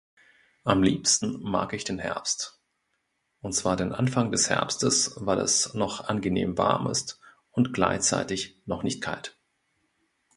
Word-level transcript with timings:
Am 0.63 0.81
liebsten 0.81 1.43
mag 1.43 1.73
ich 1.73 1.83
den 1.83 1.99
Herbst. 1.99 2.59
Und 3.41 3.53
zwar 3.53 3.75
den 3.75 3.91
Anfang 3.93 4.31
des 4.31 4.49
Herbstes, 4.49 5.13
weil 5.17 5.37
es 5.37 5.75
noch 5.75 6.05
angenehm 6.09 6.57
warm 6.57 6.87
ist 6.87 7.19
und 7.51 7.71
gleichzeitig 7.71 8.59
noch 8.65 8.81
nicht 8.81 9.03
kalt. 9.03 9.37